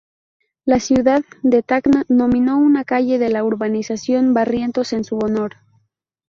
La 0.65 0.79
ciudad 0.79 1.23
de 1.43 1.61
Tacna 1.61 2.05
nominó 2.09 2.57
una 2.57 2.85
calle 2.85 3.19
de 3.19 3.29
la 3.29 3.43
urbanización 3.43 4.33
Barrientos 4.33 4.93
en 4.93 5.03
su 5.03 5.19
honor. 5.19 5.57